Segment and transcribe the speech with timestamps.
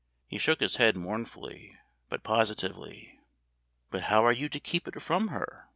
[0.27, 1.77] He shook his head mournfully,
[2.09, 3.19] but positively.
[3.91, 5.69] "But how are you to keep it from her?